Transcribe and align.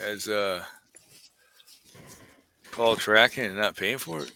has 0.00 0.28
uh 0.28 0.62
call 2.70 2.96
tracking 2.96 3.44
and 3.46 3.56
not 3.56 3.76
paying 3.76 3.98
for 3.98 4.20
it. 4.20 4.32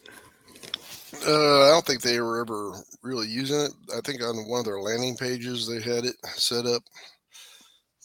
Uh, 1.27 1.66
I 1.66 1.71
don't 1.71 1.87
think 1.87 2.02
they 2.02 2.21
were 2.21 2.41
ever 2.41 2.73
really 3.02 3.29
using 3.29 3.61
it. 3.61 3.73
I 3.97 4.01
think 4.01 4.23
on 4.23 4.48
one 4.48 4.61
of 4.61 4.65
their 4.65 4.80
landing 4.80 5.16
pages 5.16 5.69
they 5.69 5.80
had 5.80 6.05
it 6.05 6.16
set 6.25 6.66
up, 6.66 6.83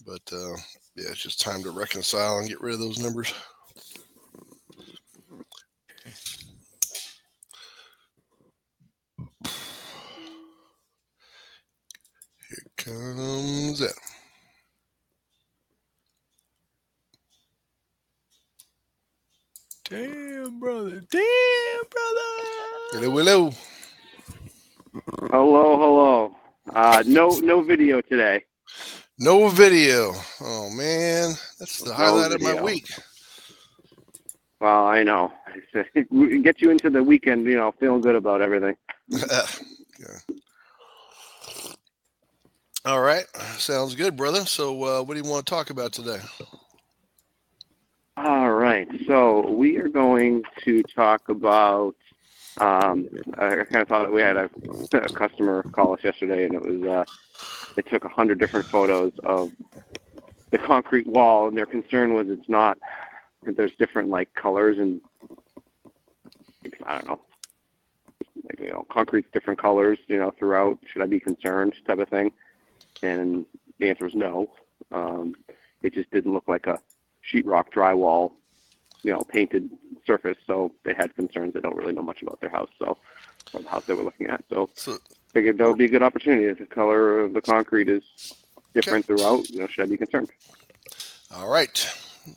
but 0.05 0.21
uh, 0.31 0.55
yeah, 0.95 1.09
it's 1.09 1.23
just 1.23 1.41
time 1.41 1.63
to 1.63 1.71
reconcile 1.71 2.37
and 2.37 2.47
get 2.47 2.61
rid 2.61 2.75
of 2.75 2.79
those 2.79 2.99
numbers. 2.99 3.33
Here 12.49 12.67
comes 12.77 13.79
that. 13.79 13.93
Damn, 19.89 20.59
brother. 20.59 21.01
Damn, 21.09 21.83
brother. 21.89 22.86
Hello, 22.99 23.11
hello. 23.15 23.51
Hello, 25.29 25.77
hello. 25.77 26.35
Uh, 26.73 27.03
no, 27.05 27.29
no 27.41 27.61
video 27.61 28.01
today. 28.01 28.43
No 29.19 29.49
video. 29.49 30.13
Oh 30.41 30.71
man, 30.71 31.35
that's 31.59 31.83
the 31.83 31.89
No 31.89 31.95
highlight 31.95 32.31
of 32.31 32.41
my 32.41 32.59
week. 32.59 32.89
Well, 34.59 34.87
I 34.87 35.03
know. 35.03 35.31
Get 36.41 36.59
you 36.59 36.71
into 36.71 36.89
the 36.89 37.03
weekend, 37.03 37.45
you 37.45 37.57
know, 37.57 37.71
feeling 37.79 38.01
good 38.01 38.15
about 38.15 38.41
everything. 38.41 38.75
Yeah. 39.99 40.35
All 42.85 43.01
right, 43.01 43.25
sounds 43.57 43.95
good, 43.95 44.15
brother. 44.15 44.45
So, 44.45 44.83
uh, 44.83 45.03
what 45.03 45.15
do 45.15 45.21
you 45.23 45.29
want 45.29 45.45
to 45.45 45.49
talk 45.49 45.69
about 45.71 45.91
today? 45.91 46.19
All 48.15 48.51
right. 48.51 48.87
So 49.05 49.51
we 49.51 49.77
are 49.77 49.87
going 49.87 50.41
to 50.63 50.81
talk 50.83 51.29
about. 51.29 51.95
Um, 52.59 53.07
I 53.37 53.63
kind 53.65 53.81
of 53.81 53.87
thought 53.87 54.11
we 54.11 54.21
had 54.21 54.37
a, 54.37 54.49
a 54.93 55.09
customer 55.09 55.63
call 55.63 55.93
us 55.93 56.03
yesterday, 56.03 56.45
and 56.45 56.55
it 56.55 56.65
was 56.65 56.83
uh, 56.83 57.05
they 57.75 57.83
took 57.83 58.03
a 58.05 58.09
hundred 58.09 58.39
different 58.39 58.65
photos 58.65 59.13
of 59.23 59.51
the 60.51 60.57
concrete 60.57 61.07
wall, 61.07 61.47
and 61.47 61.57
their 61.57 61.65
concern 61.65 62.13
was 62.13 62.27
it's 62.29 62.49
not. 62.49 62.77
There's 63.43 63.75
different 63.77 64.09
like 64.09 64.33
colors 64.33 64.77
and 64.77 64.99
I 66.85 66.95
don't 66.95 67.07
know, 67.07 67.21
like 68.43 68.59
you 68.59 68.71
know, 68.71 68.85
concrete's 68.89 69.29
different 69.33 69.59
colors, 69.59 69.99
you 70.07 70.17
know, 70.17 70.31
throughout. 70.37 70.79
Should 70.91 71.01
I 71.01 71.05
be 71.05 71.19
concerned, 71.19 71.73
type 71.85 71.99
of 71.99 72.09
thing? 72.09 72.31
And 73.03 73.45
the 73.79 73.89
answer 73.89 74.05
was 74.05 74.15
no. 74.15 74.49
Um, 74.91 75.35
it 75.81 75.93
just 75.93 76.09
didn't 76.11 76.33
look 76.33 76.47
like 76.47 76.67
a 76.67 76.79
sheetrock 77.31 77.71
drywall, 77.73 78.31
you 79.03 79.11
know, 79.11 79.21
painted 79.21 79.69
surface. 80.05 80.37
So 80.45 80.71
they 80.83 80.93
had 80.93 81.15
concerns. 81.15 81.53
They 81.53 81.61
don't 81.61 81.75
really 81.75 81.93
know 81.93 82.01
much 82.01 82.21
about 82.21 82.39
their 82.41 82.49
house, 82.49 82.69
so 82.79 82.97
or 83.53 83.61
the 83.61 83.69
house 83.69 83.85
they 83.85 83.93
were 83.93 84.03
looking 84.03 84.27
at. 84.27 84.43
So 84.49 84.69
So, 84.75 84.97
figured 85.33 85.57
that 85.57 85.67
would 85.67 85.77
be 85.77 85.85
a 85.85 85.89
good 85.89 86.03
opportunity. 86.03 86.45
If 86.45 86.59
the 86.59 86.65
color 86.65 87.19
of 87.21 87.33
the 87.33 87.41
concrete 87.41 87.89
is 87.89 88.03
different 88.73 89.05
throughout, 89.05 89.49
you 89.49 89.59
know, 89.59 89.67
should 89.67 89.83
I 89.83 89.87
be 89.87 89.97
concerned? 89.97 90.29
all 91.35 91.49
right, 91.49 91.77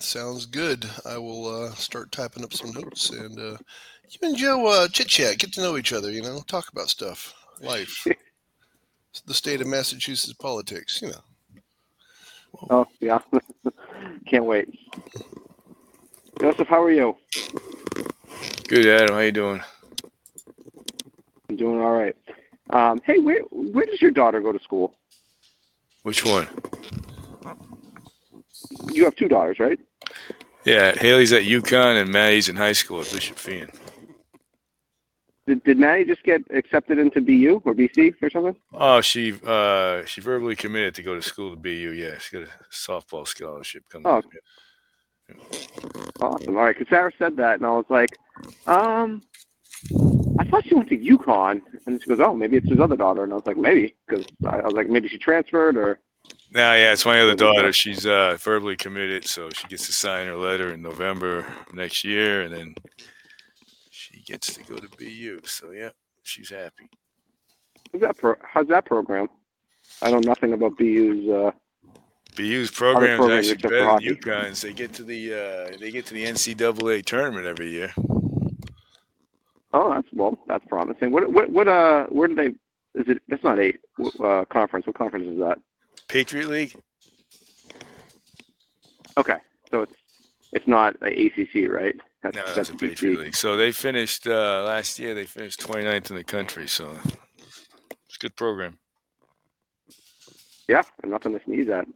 sounds 0.00 0.46
good. 0.46 0.88
I 1.06 1.18
will 1.18 1.46
uh, 1.66 1.70
start 1.72 2.12
typing 2.12 2.44
up 2.44 2.52
some 2.52 2.72
notes, 2.72 3.10
and 3.10 3.38
uh, 3.38 3.56
you 4.08 4.18
and 4.22 4.36
Joe 4.36 4.66
uh, 4.66 4.88
chit 4.88 5.08
chat, 5.08 5.38
get 5.38 5.52
to 5.54 5.60
know 5.60 5.76
each 5.76 5.92
other. 5.92 6.10
You 6.10 6.22
know, 6.22 6.40
talk 6.46 6.68
about 6.70 6.88
stuff, 6.88 7.34
life, 7.60 8.06
the 9.26 9.34
state 9.34 9.60
of 9.60 9.66
Massachusetts 9.66 10.34
politics. 10.34 11.00
You 11.02 11.08
know. 11.08 11.20
Oh 12.70 12.86
yeah, 13.00 13.20
can't 14.26 14.44
wait. 14.44 14.68
Joseph, 16.40 16.68
how 16.68 16.82
are 16.82 16.90
you? 16.90 17.16
Good, 18.66 18.86
Adam. 18.86 19.14
How 19.14 19.20
you 19.20 19.32
doing? 19.32 19.60
I'm 21.48 21.56
doing 21.56 21.80
all 21.80 21.92
right. 21.92 22.16
Um, 22.70 23.00
hey, 23.04 23.18
where 23.18 23.40
where 23.50 23.84
does 23.84 24.00
your 24.00 24.10
daughter 24.10 24.40
go 24.40 24.50
to 24.52 24.58
school? 24.60 24.94
Which 26.02 26.24
one? 26.24 26.48
You 28.90 29.04
have 29.04 29.16
two 29.16 29.28
daughters, 29.28 29.58
right? 29.58 29.78
Yeah, 30.64 30.92
Haley's 30.92 31.32
at 31.32 31.42
UConn 31.42 32.00
and 32.00 32.10
Maddie's 32.10 32.48
in 32.48 32.56
high 32.56 32.72
school 32.72 33.00
at 33.00 33.12
Bishop 33.12 33.36
Feehan. 33.36 33.74
Did, 35.46 35.64
did 35.64 35.78
Maddie 35.78 36.04
just 36.04 36.22
get 36.22 36.42
accepted 36.54 36.98
into 36.98 37.20
BU 37.20 37.60
or 37.64 37.74
BC 37.74 38.14
or 38.22 38.30
something? 38.30 38.56
Oh, 38.72 39.00
she 39.02 39.34
uh 39.44 40.04
she 40.06 40.22
verbally 40.22 40.56
committed 40.56 40.94
to 40.94 41.02
go 41.02 41.14
to 41.14 41.22
school 41.22 41.50
to 41.50 41.56
BU. 41.56 41.92
Yeah, 41.92 42.18
she 42.18 42.38
got 42.38 42.48
a 42.48 42.50
softball 42.72 43.26
scholarship 43.26 43.82
coming. 43.90 44.06
Oh. 44.06 44.18
up. 44.18 44.24
Awesome. 46.20 46.56
All 46.56 46.64
right, 46.64 46.76
because 46.76 46.90
Sarah 46.90 47.12
said 47.18 47.36
that, 47.36 47.56
and 47.56 47.66
I 47.66 47.70
was 47.70 47.86
like, 47.88 48.10
um, 48.66 49.22
I 50.38 50.44
thought 50.44 50.64
she 50.66 50.74
went 50.74 50.88
to 50.90 50.98
UConn, 50.98 51.62
and 51.86 52.02
she 52.02 52.08
goes, 52.08 52.20
oh, 52.20 52.34
maybe 52.34 52.56
it's 52.56 52.68
his 52.68 52.80
other 52.80 52.96
daughter, 52.96 53.24
and 53.24 53.32
I 53.32 53.36
was 53.36 53.46
like, 53.46 53.56
maybe, 53.56 53.94
because 54.06 54.26
I, 54.46 54.58
I 54.58 54.64
was 54.64 54.74
like, 54.74 54.88
maybe 54.88 55.08
she 55.08 55.18
transferred 55.18 55.76
or. 55.76 55.98
No, 56.52 56.74
yeah, 56.74 56.92
it's 56.92 57.06
my 57.06 57.20
other 57.20 57.34
There 57.34 57.48
we 57.48 57.54
go. 57.54 57.60
daughter. 57.60 57.72
She's 57.72 58.06
uh, 58.06 58.36
verbally 58.40 58.76
committed, 58.76 59.26
so 59.26 59.50
she 59.50 59.66
gets 59.68 59.86
to 59.86 59.92
sign 59.92 60.26
her 60.26 60.36
letter 60.36 60.72
in 60.74 60.82
November 60.82 61.46
next 61.72 62.04
year, 62.04 62.42
and 62.42 62.52
then 62.54 62.74
she 63.90 64.20
gets 64.22 64.54
to 64.54 64.62
go 64.64 64.76
to 64.76 64.88
BU. 64.98 65.40
So 65.44 65.70
yeah, 65.70 65.90
she's 66.22 66.50
happy. 66.50 66.88
How's 67.92 68.02
that 68.02 68.16
pro- 68.18 68.36
How's 68.42 68.66
that 68.68 68.84
program? 68.84 69.28
I 70.02 70.10
know 70.10 70.18
nothing 70.18 70.52
about 70.52 70.76
BU's. 70.76 71.28
Uh, 71.28 71.50
BU's 72.30 72.70
program 72.70 73.12
is 73.12 73.18
programs 73.18 73.50
actually 73.50 73.68
better 73.68 73.84
than 73.84 74.16
UConn's. 74.16 74.60
They 74.62 74.72
get 74.72 74.92
to 74.94 75.02
the 75.02 75.34
uh, 75.34 75.76
they 75.78 75.90
get 75.90 76.06
to 76.06 76.14
the 76.14 76.24
NCAA 76.24 77.04
tournament 77.04 77.46
every 77.46 77.70
year. 77.70 77.92
oh, 79.72 79.92
that's 79.94 80.08
well, 80.12 80.38
that's 80.46 80.64
promising. 80.66 81.10
What 81.10 81.32
what 81.32 81.50
what 81.50 81.68
uh 81.68 82.06
where 82.06 82.28
do 82.28 82.34
they? 82.34 82.46
Is 83.00 83.08
it? 83.08 83.22
That's 83.28 83.44
not 83.44 83.58
a 83.58 83.72
uh, 84.22 84.44
conference. 84.46 84.86
What 84.86 84.96
conference 84.96 85.28
is 85.28 85.38
that? 85.38 85.58
Patriot 86.08 86.48
League. 86.48 86.74
Okay, 89.16 89.36
so 89.70 89.82
it's 89.82 89.94
it's 90.52 90.66
not 90.66 90.96
a 91.02 91.26
ACC, 91.26 91.70
right? 91.70 91.94
That's, 92.22 92.36
No, 92.36 92.42
that's 92.54 92.70
a 92.70 92.74
Patriot 92.74 93.18
League. 93.18 93.36
So 93.36 93.56
they 93.56 93.72
finished 93.72 94.26
uh, 94.26 94.64
last 94.64 94.98
year. 94.98 95.14
They 95.14 95.24
finished 95.24 95.60
29th 95.60 96.10
in 96.10 96.16
the 96.16 96.24
country. 96.24 96.68
So 96.68 96.96
it's 97.06 98.16
a 98.16 98.18
good 98.18 98.36
program. 98.36 98.78
Yeah, 100.68 100.82
nothing 101.04 101.32
to 101.32 101.44
sneeze 101.44 101.68
at. 101.68 101.86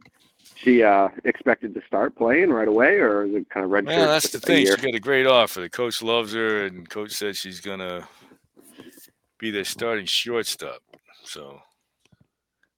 She 0.55 0.83
uh 0.83 1.09
expected 1.25 1.73
to 1.75 1.81
start 1.85 2.15
playing 2.15 2.49
right 2.49 2.67
away, 2.67 2.95
or 2.99 3.25
is 3.25 3.35
it 3.35 3.49
kind 3.49 3.65
of 3.65 3.71
red 3.71 3.85
Well, 3.85 3.95
shirt 3.95 4.07
that's 4.07 4.29
the 4.29 4.37
a 4.37 4.41
thing. 4.41 4.65
year? 4.65 4.77
She 4.77 4.85
got 4.85 4.95
a 4.95 4.99
great 4.99 5.27
offer. 5.27 5.61
The 5.61 5.69
coach 5.69 6.01
loves 6.01 6.33
her, 6.33 6.65
and 6.65 6.89
coach 6.89 7.11
said 7.11 7.35
she's 7.35 7.59
gonna 7.61 8.07
be 9.37 9.51
their 9.51 9.65
starting 9.65 10.05
shortstop. 10.05 10.81
So 11.23 11.59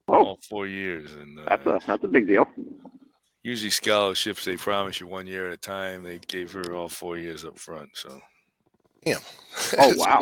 Oh, 0.10 0.24
all 0.24 0.40
four 0.50 0.68
years, 0.68 1.14
and 1.14 1.38
uh, 1.40 1.44
that's 1.50 1.66
a 1.66 1.80
that's 1.86 2.04
a 2.04 2.08
big 2.08 2.28
deal. 2.28 2.48
usually 3.44 3.70
scholarships 3.70 4.44
they 4.46 4.56
promise 4.58 5.00
you 5.00 5.08
one 5.08 5.28
year 5.28 5.48
at 5.48 5.54
a 5.54 5.58
time. 5.58 6.02
They 6.04 6.20
gave 6.28 6.52
her 6.54 6.74
all 6.74 6.90
four 6.90 7.18
years 7.18 7.44
up 7.46 7.60
front. 7.60 7.90
So 7.94 8.20
damn. 9.06 9.20
Oh 9.78 9.94
wow, 9.98 10.22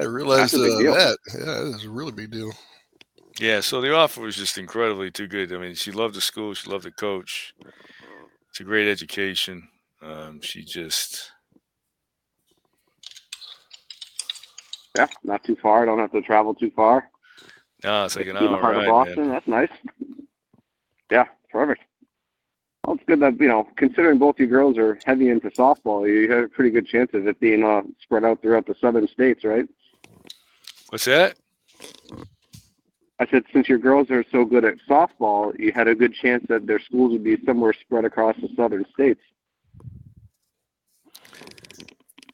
I 0.00 0.04
realized 0.04 0.54
That's 0.54 0.54
a 0.54 0.76
big 0.78 0.86
uh, 0.86 0.94
that. 0.94 1.18
Yeah, 1.34 1.44
that 1.46 1.62
is 1.76 1.84
a 1.84 1.90
really 1.90 2.12
big 2.12 2.30
deal. 2.30 2.52
Yeah, 3.38 3.60
so 3.60 3.80
the 3.80 3.94
offer 3.94 4.20
was 4.20 4.36
just 4.36 4.58
incredibly 4.58 5.10
too 5.10 5.26
good. 5.26 5.52
I 5.52 5.58
mean, 5.58 5.74
she 5.74 5.90
loved 5.92 6.14
the 6.14 6.20
school. 6.20 6.54
She 6.54 6.70
loved 6.70 6.84
the 6.84 6.90
coach. 6.90 7.54
It's 8.50 8.60
a 8.60 8.64
great 8.64 8.88
education. 8.88 9.68
Um, 10.02 10.40
she 10.42 10.64
just 10.64 11.32
yeah, 14.96 15.06
not 15.24 15.42
too 15.44 15.56
far. 15.56 15.82
I 15.82 15.86
Don't 15.86 15.98
have 15.98 16.12
to 16.12 16.20
travel 16.20 16.54
too 16.54 16.70
far. 16.74 17.08
no, 17.82 18.04
it's 18.04 18.16
like 18.16 18.26
an 18.26 18.36
in 18.36 18.44
the 18.44 18.50
hour 18.50 18.60
heart 18.60 18.76
of. 18.76 18.86
Boston. 18.86 19.20
Man. 19.20 19.30
That's 19.30 19.48
nice. 19.48 19.70
Yeah, 21.10 21.24
perfect. 21.50 21.82
Well, 22.86 22.96
it's 22.96 23.04
good 23.06 23.20
that 23.20 23.40
you 23.40 23.48
know, 23.48 23.68
considering 23.76 24.18
both 24.18 24.38
you 24.38 24.46
girls 24.46 24.76
are 24.76 24.98
heavy 25.04 25.28
into 25.28 25.50
softball, 25.50 26.08
you 26.08 26.30
have 26.30 26.44
a 26.44 26.48
pretty 26.48 26.70
good 26.70 26.86
chance 26.86 27.10
of 27.14 27.26
it 27.26 27.38
being 27.38 27.64
uh, 27.64 27.82
spread 28.00 28.24
out 28.24 28.42
throughout 28.42 28.66
the 28.66 28.74
southern 28.80 29.06
states, 29.08 29.44
right? 29.44 29.68
What's 30.88 31.04
that? 31.04 31.36
I 33.22 33.26
said, 33.30 33.44
since 33.52 33.68
your 33.68 33.78
girls 33.78 34.10
are 34.10 34.24
so 34.32 34.44
good 34.44 34.64
at 34.64 34.74
softball, 34.90 35.56
you 35.56 35.70
had 35.70 35.86
a 35.86 35.94
good 35.94 36.12
chance 36.12 36.44
that 36.48 36.66
their 36.66 36.80
schools 36.80 37.12
would 37.12 37.22
be 37.22 37.38
somewhere 37.46 37.72
spread 37.72 38.04
across 38.04 38.34
the 38.40 38.48
southern 38.56 38.84
states. 38.92 39.20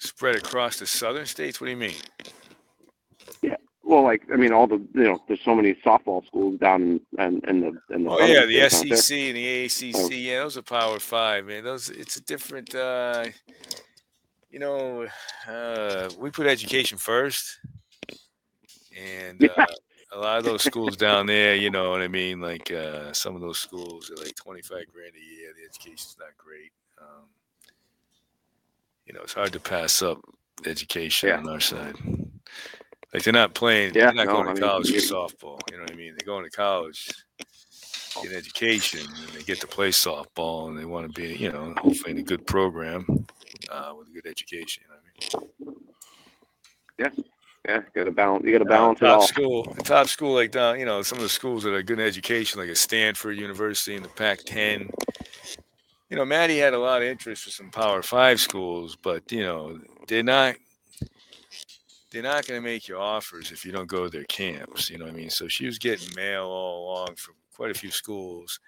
Spread 0.01 0.37
across 0.37 0.79
the 0.79 0.87
southern 0.87 1.27
states? 1.27 1.61
What 1.61 1.67
do 1.67 1.73
you 1.73 1.77
mean? 1.77 1.95
Yeah. 3.43 3.57
Well, 3.83 4.03
like 4.03 4.23
I 4.33 4.37
mean, 4.37 4.51
all 4.53 4.67
the 4.67 4.79
you 4.95 5.05
know, 5.05 5.23
there's 5.29 5.43
so 5.43 5.55
many 5.55 5.75
softball 5.75 6.25
schools 6.27 6.59
down 6.59 6.83
in 6.83 7.01
and 7.19 7.45
in, 7.45 7.61
the 7.61 7.95
in 7.95 8.05
the. 8.05 8.11
Oh 8.11 8.25
yeah, 8.25 8.47
the 8.47 8.71
states, 8.71 8.75
aren't 8.75 8.89
there? 8.89 8.97
SEC 8.99 9.19
and 9.19 9.37
the 9.37 9.65
ACC. 9.65 10.11
Yeah, 10.13 10.39
those 10.41 10.57
are 10.57 10.63
Power 10.63 10.99
Five, 11.01 11.45
man. 11.47 11.65
Those 11.65 11.91
it's 11.91 12.17
a 12.17 12.23
different. 12.23 12.75
uh 12.75 13.27
You 14.51 14.59
know, 14.59 15.07
uh 15.47 16.09
we 16.19 16.31
put 16.31 16.47
education 16.47 16.97
first, 16.97 17.59
and 18.97 19.51
uh, 19.51 19.67
a 20.13 20.19
lot 20.19 20.39
of 20.39 20.45
those 20.45 20.63
schools 20.63 20.97
down 20.97 21.27
there, 21.27 21.55
you 21.55 21.71
know 21.71 21.91
what 21.91 22.01
I 22.01 22.09
mean. 22.09 22.41
Like 22.41 22.71
uh 22.71 23.13
some 23.13 23.35
of 23.35 23.41
those 23.41 23.59
schools 23.59 24.11
are 24.11 24.17
like 24.17 24.35
twenty 24.35 24.63
five 24.63 24.85
grand 24.93 25.13
a 25.15 25.35
year. 25.35 25.53
The 25.57 25.65
education's 25.65 26.17
not 26.19 26.37
great. 26.37 26.73
Um, 27.01 27.25
you 29.07 29.13
know, 29.15 29.21
it's 29.23 29.35
hard 29.35 29.53
to 29.53 29.61
pass 29.61 30.03
up 30.03 30.19
education 30.67 31.29
Yeah. 31.31 31.39
on 31.39 31.49
our 31.49 31.61
side. 31.61 31.97
Like 33.13 33.23
they're 33.23 33.33
not 33.33 33.55
playing. 33.55 33.95
Yeah, 33.95 34.07
they're 34.07 34.15
not 34.15 34.27
no, 34.27 34.33
going 34.33 34.45
to 34.45 34.51
I 34.51 34.55
mean, 34.55 34.63
college 34.63 34.91
for 34.91 35.15
softball. 35.15 35.61
You 35.71 35.79
know 35.79 35.85
what 35.85 35.93
I 35.93 35.97
mean? 35.97 36.15
They're 36.19 36.27
going 36.27 36.45
to 36.45 36.51
college, 36.51 37.09
get 38.23 38.33
an 38.33 38.37
education, 38.37 39.01
and 39.01 39.29
they 39.31 39.43
get 39.43 39.61
to 39.63 39.67
play 39.67 39.89
softball, 39.91 40.69
and 40.69 40.79
they 40.79 40.85
want 40.85 41.07
to 41.15 41.21
be, 41.21 41.35
you 41.35 41.51
know, 41.51 41.73
hopefully 41.79 42.11
in 42.11 42.19
a 42.19 42.23
good 42.23 42.47
program 42.47 43.07
uh, 43.71 43.95
with 43.99 44.09
a 44.09 44.11
good 44.11 44.27
education. 44.27 44.83
You 44.85 44.91
know 44.91 45.41
what 45.41 45.69
I 45.69 45.71
mean? 45.71 45.77
Yeah, 47.17 47.25
got 47.95 48.05
to 48.05 48.11
balance. 48.11 48.45
You 48.45 48.53
got 48.53 48.59
to 48.59 48.65
balance 48.65 48.99
it 49.01 49.05
top 49.05 49.21
all. 49.21 49.27
school, 49.27 49.65
top 49.85 50.09
school 50.09 50.35
like 50.35 50.51
down, 50.51 50.79
you 50.79 50.87
know, 50.87 51.03
some 51.03 51.19
of 51.19 51.23
the 51.23 51.29
schools 51.29 51.63
that 51.65 51.75
are 51.75 51.83
good 51.83 51.99
in 51.99 52.07
education, 52.07 52.61
like 52.61 52.71
a 52.71 52.75
Stanford 52.75 53.37
University 53.37 53.95
in 53.95 54.03
the 54.03 54.09
Pac-10. 54.09 54.91
You 56.11 56.17
know, 56.17 56.25
Maddie 56.25 56.59
had 56.59 56.73
a 56.73 56.79
lot 56.79 57.03
of 57.03 57.09
interest 57.09 57.45
for 57.45 57.51
some 57.51 57.71
Power 57.71 58.03
Five 58.03 58.41
schools, 58.41 58.97
but 58.97 59.31
you 59.31 59.43
know, 59.43 59.79
they're 60.07 60.23
not. 60.23 60.57
They're 62.11 62.23
not 62.23 62.47
going 62.47 62.59
to 62.59 62.65
make 62.65 62.89
you 62.89 62.97
offers 62.97 63.53
if 63.53 63.67
you 63.67 63.71
don't 63.71 63.87
go 63.87 64.05
to 64.05 64.11
their 64.11 64.25
camps. 64.25 64.89
You 64.89 64.97
know 64.97 65.05
what 65.05 65.13
I 65.13 65.17
mean? 65.17 65.29
So 65.29 65.47
she 65.47 65.67
was 65.67 65.79
getting 65.79 66.09
mail 66.17 66.45
all 66.45 66.87
along 66.87 67.17
from 67.17 67.35
quite 67.55 67.71
a 67.71 67.79
few 67.79 67.91
schools, 67.91 68.61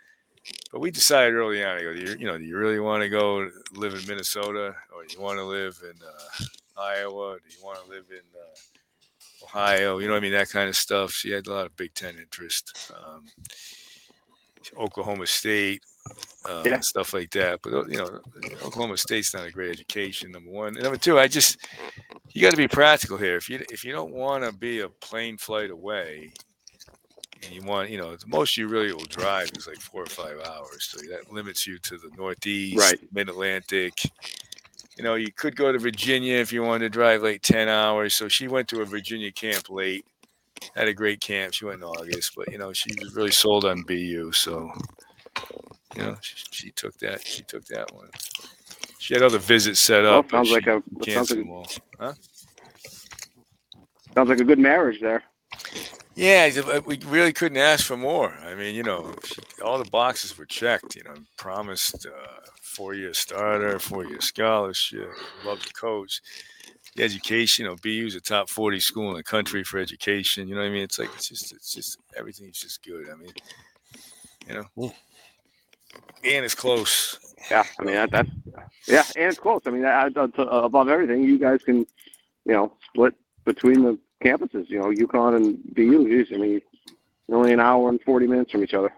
but 0.70 0.81
we 0.81 0.91
decided 0.91 1.35
early 1.35 1.64
on. 1.64 1.79
I 1.79 1.82
go, 1.82 1.91
you, 1.93 2.17
you 2.19 2.26
know, 2.26 2.37
do 2.37 2.44
you 2.44 2.58
really 2.58 2.81
want 2.81 3.03
to 3.03 3.08
go 3.08 3.49
live 3.73 3.94
in 3.94 4.06
Minnesota, 4.06 4.75
or 4.94 5.06
do 5.06 5.17
you 5.17 5.23
want 5.23 5.38
to 5.38 5.44
live 5.44 5.81
in 5.82 5.96
uh, 6.06 6.44
Iowa? 6.76 7.38
Do 7.38 7.56
you 7.56 7.64
want 7.64 7.82
to 7.82 7.91
live 7.91 8.05
in 8.11 8.19
uh, 8.38 8.56
Ohio, 9.42 9.98
you 9.98 10.06
know 10.06 10.12
what 10.14 10.19
I 10.19 10.20
mean, 10.20 10.32
that 10.32 10.50
kind 10.50 10.69
of 10.69 10.76
stuff. 10.76 11.12
She 11.12 11.31
had 11.31 11.46
a 11.46 11.52
lot 11.52 11.66
of 11.66 11.76
Big 11.76 11.94
Ten 11.94 12.16
interest, 12.19 12.92
um, 12.94 13.25
Oklahoma 14.78 15.26
State, 15.26 15.82
uh, 16.48 16.64
Yeah. 16.66 16.81
stuff 16.81 17.12
like 17.14 17.31
that. 17.32 17.60
But 17.62 17.88
you 17.90 17.98
know, 17.98 18.20
Oklahoma 18.62 18.96
State's 18.96 19.34
not 19.34 19.46
a 19.46 19.50
great 19.50 19.70
education. 19.70 20.31
Number 20.31 20.50
one, 20.50 20.75
and 20.75 20.82
number 20.82 20.98
two, 20.98 21.19
I 21.19 21.28
just 21.28 21.58
you 22.32 22.42
got 22.42 22.50
to 22.52 22.56
be 22.56 22.69
practical 22.69 23.16
here. 23.16 23.37
If 23.37 23.48
you 23.48 23.64
if 23.70 23.84
you 23.84 23.92
don't 23.92 24.12
want 24.12 24.44
to 24.44 24.52
be 24.52 24.81
a 24.81 24.88
plane 24.88 25.37
flight 25.37 25.70
away, 25.70 26.32
and 27.43 27.52
you 27.52 27.62
want, 27.62 27.90
you 27.90 27.98
know, 27.98 28.14
the 28.16 28.26
most 28.26 28.56
you 28.56 28.69
really 28.69 28.93
will 28.93 29.06
drive 29.06 29.50
is 29.56 29.66
like 29.66 29.81
four 29.81 30.02
or 30.02 30.06
five 30.08 30.38
hours. 30.40 30.84
So 30.90 30.98
that 31.10 31.32
limits 31.32 31.66
you 31.66 31.78
to 31.78 31.96
the 31.96 32.10
Northeast, 32.16 32.76
Right. 32.76 33.00
Mid 33.12 33.28
Atlantic. 33.28 33.94
You 35.00 35.05
know, 35.05 35.14
you 35.14 35.32
could 35.32 35.56
go 35.56 35.73
to 35.73 35.79
Virginia 35.79 36.35
if 36.37 36.52
you 36.52 36.62
wanted 36.62 36.81
to 36.81 36.91
drive 36.91 37.23
like 37.23 37.41
10 37.41 37.70
hours. 37.70 38.14
So 38.14 38.29
she 38.29 38.49
went 38.49 38.69
to 38.69 38.82
a 38.82 38.85
Virginia 38.85 39.32
camp 39.32 39.70
late, 39.70 40.05
had 40.76 40.88
a 40.88 40.93
great 40.93 41.23
camp. 41.23 41.55
She 41.55 41.64
went 41.64 41.79
in 41.79 41.85
August, 41.85 42.32
but, 42.37 42.52
you 42.52 42.58
know, 42.58 42.75
she 42.75 42.91
was 43.00 43.14
really 43.14 43.31
sold 43.31 43.64
on 43.64 43.81
BU. 43.85 44.31
So, 44.32 44.70
you 45.97 46.02
know, 46.02 46.19
she, 46.20 46.37
she 46.50 46.70
took 46.73 46.99
that. 46.99 47.26
She 47.26 47.43
took 47.44 47.64
that 47.69 47.91
one. 47.94 48.11
She 48.99 49.14
had 49.14 49.23
other 49.23 49.38
visits 49.38 49.81
set 49.81 50.02
Well, 50.02 50.19
up. 50.19 50.31
sounds 50.31 50.50
like 50.50 50.67
a 50.67 50.82
sounds 51.08 51.31
like. 51.35 51.46
Huh? 51.99 52.12
sounds 54.14 54.29
like 54.29 54.41
a 54.41 54.44
good 54.44 54.58
marriage 54.58 55.00
there. 55.00 55.23
Yeah, 56.14 56.50
uh, 56.67 56.82
we 56.85 56.99
really 57.06 57.32
couldn't 57.32 57.56
ask 57.56 57.87
for 57.87 57.96
more. 57.96 58.35
I 58.44 58.55
mean, 58.55 58.75
you 58.75 58.82
know, 58.82 59.14
all 59.64 59.79
the 59.79 59.88
boxes 59.88 60.37
were 60.37 60.44
checked. 60.44 60.94
You 60.94 61.05
know, 61.05 61.14
promised 61.38 62.05
uh, 62.05 62.41
four-year 62.70 63.12
starter, 63.12 63.78
four-year 63.78 64.20
scholarship, 64.20 65.11
love 65.44 65.62
the 65.62 65.72
coach, 65.72 66.20
the 66.96 67.02
education. 67.02 67.64
You 67.64 67.70
know, 67.70 67.76
BU's 67.82 68.14
a 68.14 68.20
top 68.20 68.49
forty 68.49 68.81
school 68.81 69.11
in 69.11 69.17
the 69.17 69.22
country 69.22 69.64
for 69.64 69.78
education. 69.78 70.49
You 70.49 70.55
know 70.55 70.62
what 70.62 70.69
I 70.69 70.70
mean? 70.70 70.82
It's 70.82 70.99
like 70.99 71.11
it's 71.14 71.28
just 71.28 71.52
it's 71.52 71.75
just 71.75 71.99
everything's 72.17 72.61
just 72.61 72.82
good. 72.84 73.06
I 73.11 73.17
mean, 73.17 73.32
you 74.49 74.55
know, 74.55 74.93
and 76.25 76.44
it's 76.44 76.55
close. 76.55 77.19
Yeah, 77.50 77.64
I 77.78 77.84
mean 77.84 77.94
that, 77.94 78.11
that's 78.11 78.31
yeah, 78.87 79.05
and 79.17 79.26
it's 79.26 79.38
close. 79.38 79.62
I 79.67 79.70
mean, 79.70 79.82
that, 79.82 80.14
that's, 80.14 80.38
uh, 80.38 80.46
above 80.46 80.88
everything, 80.88 81.22
you 81.22 81.38
guys 81.38 81.62
can, 81.62 81.78
you 82.44 82.52
know, 82.52 82.72
split 82.87 83.14
between 83.44 83.82
the 83.82 83.99
campuses. 84.22 84.69
You 84.69 84.78
know, 84.78 84.90
UConn 84.90 85.37
and 85.37 85.58
BU. 85.75 86.08
Geez, 86.08 86.28
I 86.34 86.38
mean, 86.38 86.61
only 87.32 87.52
an 87.52 87.61
hour 87.61 87.88
and 87.88 88.00
forty 88.02 88.26
minutes 88.26 88.52
from 88.52 88.64
each 88.64 88.75
other. 88.75 88.93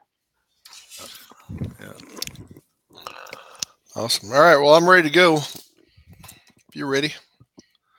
Awesome. 3.94 4.32
All 4.32 4.40
right. 4.40 4.56
Well, 4.56 4.74
I'm 4.74 4.88
ready 4.88 5.08
to 5.08 5.14
go. 5.14 5.36
If 5.36 6.76
you're 6.76 6.86
ready. 6.88 7.12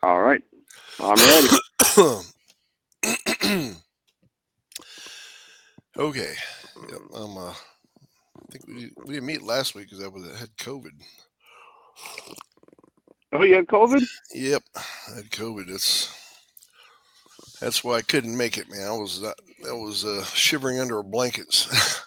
All 0.02 0.22
right, 0.22 0.42
I'm 1.00 1.16
ready. 1.16 1.48
okay. 5.98 6.34
Yep, 6.90 7.02
I'm. 7.16 7.38
Uh, 7.38 7.54
I 7.54 8.52
think 8.52 8.68
we 8.68 8.92
we 9.06 9.14
didn't 9.14 9.28
meet 9.28 9.44
last 9.44 9.76
week 9.76 9.90
because 9.90 10.04
I 10.04 10.08
was 10.08 10.24
I 10.24 10.38
had 10.38 10.56
COVID. 10.58 10.92
oh, 13.34 13.44
you 13.44 13.56
had 13.56 13.68
COVID? 13.68 14.04
Yep, 14.34 14.64
I 14.76 15.16
had 15.16 15.30
COVID. 15.30 15.68
That's 15.68 16.12
that's 17.62 17.84
why 17.84 17.98
I 17.98 18.02
couldn't 18.02 18.36
make 18.36 18.58
it, 18.58 18.70
man. 18.70 18.88
I 18.88 18.92
was 18.92 19.22
that 19.22 19.36
I 19.70 19.74
was 19.74 20.06
uh, 20.06 20.26
shivering 20.26 20.80
under 20.80 20.98
our 20.98 21.04
blankets. 21.04 22.04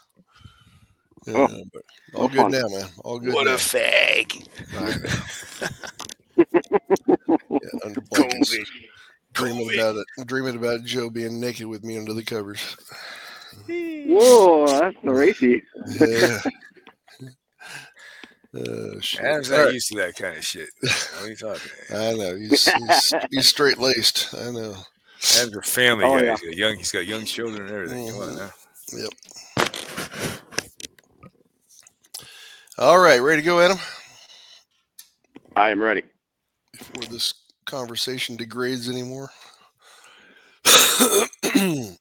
yeah, 1.26 1.46
Oh, 1.48 1.64
but 1.72 1.82
all 2.14 2.22
no 2.22 2.28
good 2.28 2.36
fun. 2.36 2.50
now, 2.52 2.68
man. 2.68 2.88
All 3.04 3.18
good. 3.18 3.34
What 3.34 3.46
a 3.46 3.50
fag! 3.52 4.46
I 4.76 4.80
know. 6.38 6.46
yeah, 7.50 7.80
under 7.84 8.00
blankets, 8.10 8.54
COVID. 8.54 8.66
dreaming 9.32 9.68
COVID. 9.68 9.74
about 9.74 9.96
it. 10.18 10.26
Dreaming 10.26 10.56
about 10.56 10.84
Joe 10.84 11.10
being 11.10 11.40
naked 11.40 11.66
with 11.66 11.84
me 11.84 11.98
under 11.98 12.12
the 12.12 12.22
covers. 12.24 12.76
Whoa, 13.68 14.66
that's 14.66 14.96
the 15.02 15.12
racy. 15.12 15.62
Yeah. 16.00 16.40
Uh, 18.54 19.00
shit. 19.00 19.20
Adam's 19.20 19.50
not 19.50 19.64
right. 19.64 19.74
used 19.74 19.88
to 19.88 19.96
that 19.96 20.14
kind 20.16 20.36
of 20.36 20.44
shit. 20.44 20.68
What 20.82 21.22
are 21.22 21.28
you 21.28 21.36
talking? 21.36 21.70
About? 21.90 22.00
I 22.02 22.12
know 22.14 22.36
he's 22.36 22.68
he's, 22.72 23.14
he's 23.30 23.48
straight 23.48 23.78
laced. 23.78 24.34
I 24.34 24.50
know. 24.50 24.74
Adam's 25.38 25.56
a 25.56 25.62
family 25.62 26.04
Oh, 26.04 26.18
guy. 26.18 26.24
yeah. 26.24 26.36
He's 26.36 26.42
got 26.48 26.56
young. 26.56 26.76
He's 26.76 26.92
got 26.92 27.06
young 27.06 27.24
children 27.24 27.62
and 27.66 27.70
everything. 27.74 28.08
Come 28.10 28.20
on 28.20 28.28
Mhm. 28.28 28.38
now. 28.38 29.08
All 32.78 32.98
right, 32.98 33.22
ready 33.22 33.40
to 33.40 33.46
go, 33.46 33.58
Adam? 33.58 33.78
I 35.56 35.70
am 35.70 35.80
ready. 35.80 36.02
Before 36.76 37.10
this 37.10 37.32
conversation 37.64 38.36
degrades 38.36 38.90
anymore. 38.90 39.30
Come 40.66 41.96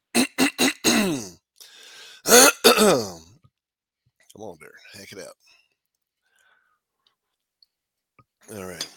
on, 4.37 4.57
Darren, 4.57 4.83
hack 4.93 5.13
it 5.13 5.19
out. 5.19 5.37
All 8.53 8.65
right. 8.65 8.87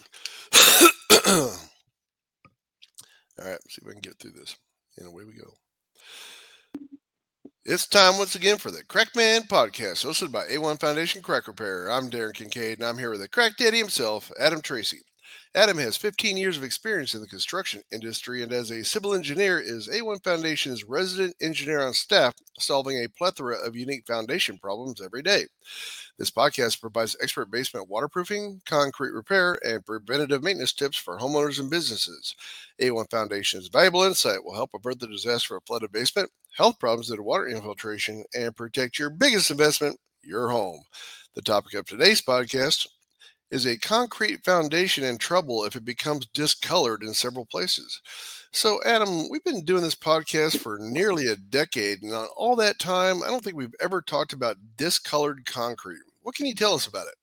All 3.39 3.49
right, 3.49 3.61
see 3.71 3.83
if 3.83 3.89
I 3.89 3.93
can 3.93 4.01
get 4.01 4.19
through 4.19 4.33
this. 4.33 4.57
And 4.97 5.07
away 5.07 5.23
we 5.23 5.35
go. 5.35 5.55
It's 7.71 7.87
time 7.87 8.17
once 8.17 8.35
again 8.35 8.57
for 8.57 8.71
the 8.71 8.83
Crack 8.83 9.15
Man 9.15 9.43
podcast, 9.43 10.03
hosted 10.03 10.33
by 10.33 10.47
A1 10.47 10.81
Foundation 10.81 11.21
Crack 11.21 11.47
Repair. 11.47 11.91
I'm 11.91 12.09
Darren 12.09 12.33
Kincaid, 12.33 12.79
and 12.79 12.89
I'm 12.89 12.97
here 12.97 13.11
with 13.11 13.21
the 13.21 13.29
crack 13.29 13.59
daddy 13.59 13.77
himself, 13.77 14.33
Adam 14.41 14.63
Tracy. 14.63 15.03
Adam 15.55 15.77
has 15.77 15.95
15 15.95 16.39
years 16.39 16.57
of 16.57 16.65
experience 16.65 17.15
in 17.15 17.21
the 17.21 17.27
construction 17.27 17.83
industry 17.93 18.43
and 18.43 18.55
as 18.55 18.71
a 18.71 18.83
civil 18.83 19.13
engineer 19.13 19.61
is 19.61 19.87
A1 19.87 20.25
Foundation's 20.25 20.85
resident 20.85 21.37
engineer 21.43 21.83
on 21.83 21.93
staff, 21.93 22.35
solving 22.59 23.05
a 23.05 23.09
plethora 23.09 23.57
of 23.59 23.77
unique 23.77 24.07
foundation 24.07 24.57
problems 24.57 25.03
every 25.03 25.21
day. 25.21 25.45
This 26.19 26.31
podcast 26.31 26.81
provides 26.81 27.17
expert 27.21 27.51
basement 27.51 27.89
waterproofing, 27.91 28.63
concrete 28.65 29.13
repair, 29.13 29.59
and 29.63 29.85
preventative 29.85 30.43
maintenance 30.43 30.73
tips 30.73 30.97
for 30.97 31.19
homeowners 31.19 31.61
and 31.61 31.69
businesses. 31.69 32.35
A1 32.81 33.11
Foundation's 33.11 33.69
valuable 33.69 34.05
insight 34.05 34.43
will 34.43 34.55
help 34.55 34.71
avert 34.75 35.01
the 35.01 35.07
disaster 35.07 35.55
of 35.55 35.65
flooded 35.67 35.93
basement, 35.93 36.31
health 36.59 36.79
problems 36.81 37.09
due 37.09 37.17
to 37.17 37.23
water 37.23 37.49
infiltration, 37.49 38.25
and 38.35 38.55
protect 38.55 38.99
your 38.99 39.11
biggest 39.11 39.51
investment, 39.51 39.99
your 40.23 40.51
home. 40.51 40.83
The 41.37 41.43
topic 41.43 41.75
of 41.75 41.87
today's 41.87 42.21
podcast 42.21 42.87
is 43.51 43.65
a 43.65 43.79
concrete 43.79 44.45
foundation 44.45 45.05
in 45.05 45.17
trouble 45.17 45.65
if 45.65 45.77
it 45.77 45.85
becomes 45.85 46.27
discolored 46.35 47.03
in 47.03 47.15
several 47.15 47.47
places. 47.47 48.03
So, 48.53 48.81
Adam, 48.85 49.29
we've 49.31 49.45
been 49.45 49.65
doing 49.65 49.83
this 49.83 49.95
podcast 49.95 50.59
for 50.59 50.79
nearly 50.81 51.29
a 51.29 51.37
decade, 51.37 52.03
and 52.03 52.13
on 52.13 52.27
all 52.37 52.57
that 52.57 52.81
time, 52.81 53.23
I 53.23 53.29
don't 53.29 53.43
think 53.43 53.57
we've 53.57 53.75
ever 53.81 54.03
talked 54.03 54.33
about 54.33 54.57
discolored 54.77 55.47
concrete. 55.47 56.03
What 56.23 56.35
can 56.35 56.47
you 56.47 56.55
tell 56.55 56.75
us 56.75 56.89
about 56.89 57.07
it? 57.07 57.15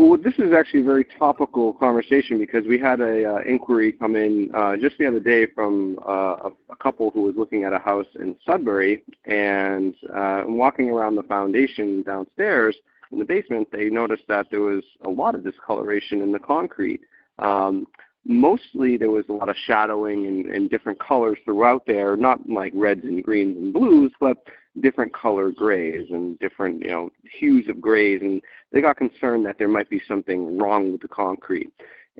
Well, 0.00 0.16
this 0.16 0.32
is 0.38 0.54
actually 0.54 0.80
a 0.80 0.84
very 0.84 1.04
topical 1.04 1.74
conversation 1.74 2.38
because 2.38 2.66
we 2.66 2.78
had 2.78 3.02
a 3.02 3.34
uh, 3.34 3.38
inquiry 3.46 3.92
come 3.92 4.16
in 4.16 4.50
uh, 4.54 4.78
just 4.78 4.96
the 4.96 5.06
other 5.06 5.20
day 5.20 5.44
from 5.54 5.98
uh, 6.08 6.36
a, 6.48 6.50
a, 6.70 6.76
couple 6.76 7.10
who 7.10 7.20
was 7.20 7.34
looking 7.36 7.64
at 7.64 7.74
a 7.74 7.78
house 7.78 8.06
in 8.18 8.34
Sudbury, 8.46 9.02
and 9.26 9.94
uh, 10.16 10.44
walking 10.46 10.88
around 10.88 11.16
the 11.16 11.22
foundation 11.24 12.02
downstairs 12.02 12.76
in 13.12 13.18
the 13.18 13.26
basement, 13.26 13.68
they 13.72 13.90
noticed 13.90 14.22
that 14.28 14.46
there 14.50 14.62
was 14.62 14.82
a 15.04 15.10
lot 15.10 15.34
of 15.34 15.44
discoloration 15.44 16.22
in 16.22 16.32
the 16.32 16.38
concrete. 16.38 17.02
Um, 17.38 17.86
mostly 18.24 18.96
there 18.96 19.10
was 19.10 19.26
a 19.28 19.34
lot 19.34 19.50
of 19.50 19.56
shadowing 19.66 20.26
and, 20.26 20.46
and 20.46 20.70
different 20.70 20.98
colors 20.98 21.36
throughout 21.44 21.84
there, 21.86 22.16
not 22.16 22.48
like 22.48 22.72
reds 22.74 23.04
and 23.04 23.22
greens 23.22 23.54
and 23.58 23.70
blues, 23.70 24.12
but 24.18 24.38
different 24.80 25.12
color 25.12 25.50
grays 25.50 26.08
and 26.10 26.38
different, 26.38 26.82
you 26.82 26.90
know, 26.90 27.10
hues 27.38 27.68
of 27.68 27.80
grays. 27.80 28.20
And 28.22 28.40
they 28.72 28.80
got 28.80 28.96
concerned 28.96 29.44
that 29.46 29.58
there 29.58 29.68
might 29.68 29.90
be 29.90 30.00
something 30.06 30.58
wrong 30.58 30.92
with 30.92 31.00
the 31.00 31.08
concrete. 31.08 31.72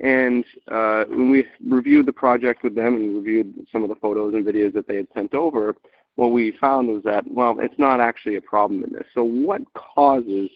And 0.03 0.43
uh, 0.69 1.05
when 1.05 1.29
we 1.29 1.45
reviewed 1.65 2.07
the 2.07 2.13
project 2.13 2.63
with 2.63 2.75
them 2.75 2.95
and 2.95 3.15
reviewed 3.17 3.67
some 3.71 3.83
of 3.83 3.89
the 3.89 3.95
photos 3.95 4.33
and 4.33 4.45
videos 4.45 4.73
that 4.73 4.87
they 4.87 4.95
had 4.97 5.07
sent 5.13 5.33
over, 5.33 5.75
what 6.15 6.31
we 6.31 6.57
found 6.59 6.87
was 6.87 7.03
that, 7.03 7.23
well, 7.29 7.55
it's 7.59 7.77
not 7.77 8.01
actually 8.01 8.35
a 8.35 8.41
problem 8.41 8.83
in 8.83 8.91
this. 8.91 9.05
So 9.13 9.23
what 9.23 9.61
causes 9.73 10.49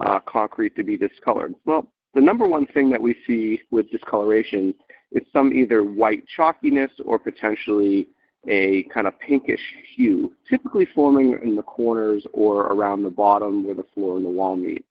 uh, 0.00 0.20
concrete 0.20 0.76
to 0.76 0.84
be 0.84 0.96
discolored? 0.96 1.54
Well, 1.64 1.88
the 2.14 2.20
number 2.20 2.46
one 2.46 2.66
thing 2.66 2.90
that 2.90 3.02
we 3.02 3.16
see 3.26 3.60
with 3.70 3.90
discoloration 3.90 4.74
is 5.12 5.22
some 5.32 5.52
either 5.52 5.82
white 5.82 6.24
chalkiness 6.36 6.90
or 7.04 7.18
potentially 7.18 8.08
a 8.48 8.84
kind 8.84 9.06
of 9.06 9.18
pinkish 9.18 9.60
hue, 9.94 10.32
typically 10.48 10.86
forming 10.94 11.38
in 11.42 11.56
the 11.56 11.62
corners 11.62 12.26
or 12.32 12.66
around 12.66 13.02
the 13.02 13.10
bottom 13.10 13.64
where 13.64 13.74
the 13.74 13.86
floor 13.94 14.16
and 14.16 14.24
the 14.24 14.30
wall 14.30 14.56
meet. 14.56 14.84